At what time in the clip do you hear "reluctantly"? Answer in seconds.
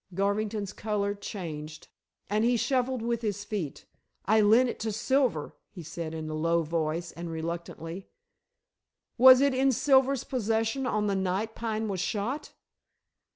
7.29-8.07